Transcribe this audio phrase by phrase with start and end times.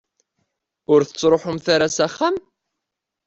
[0.93, 2.35] Ur tettruḥumt ara s axxam?